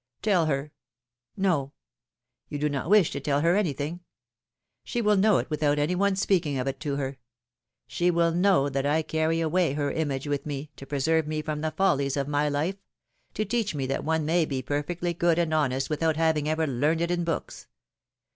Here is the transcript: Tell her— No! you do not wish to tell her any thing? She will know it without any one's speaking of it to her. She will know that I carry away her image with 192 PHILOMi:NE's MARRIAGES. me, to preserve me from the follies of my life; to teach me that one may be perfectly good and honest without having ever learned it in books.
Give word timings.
Tell 0.23 0.47
her— 0.47 0.71
No! 1.47 1.73
you 2.49 2.57
do 2.57 2.69
not 2.69 2.89
wish 2.89 3.11
to 3.11 3.19
tell 3.19 3.41
her 3.41 3.55
any 3.55 3.71
thing? 3.71 3.99
She 4.83 4.99
will 4.99 5.15
know 5.15 5.37
it 5.37 5.51
without 5.51 5.77
any 5.77 5.93
one's 5.93 6.19
speaking 6.19 6.57
of 6.57 6.65
it 6.65 6.79
to 6.79 6.95
her. 6.95 7.19
She 7.85 8.09
will 8.09 8.31
know 8.31 8.67
that 8.67 8.83
I 8.83 9.03
carry 9.03 9.41
away 9.41 9.73
her 9.73 9.91
image 9.91 10.25
with 10.25 10.47
192 10.47 10.85
PHILOMi:NE's 10.87 10.87
MARRIAGES. 10.87 10.87
me, 10.87 10.87
to 10.87 10.89
preserve 10.89 11.27
me 11.27 11.41
from 11.43 11.61
the 11.61 11.75
follies 11.77 12.17
of 12.17 12.27
my 12.27 12.49
life; 12.49 12.77
to 13.35 13.45
teach 13.45 13.75
me 13.75 13.85
that 13.85 14.03
one 14.03 14.25
may 14.25 14.43
be 14.43 14.63
perfectly 14.63 15.13
good 15.13 15.37
and 15.37 15.53
honest 15.53 15.87
without 15.87 16.17
having 16.17 16.49
ever 16.49 16.65
learned 16.65 17.01
it 17.01 17.11
in 17.11 17.23
books. 17.23 17.67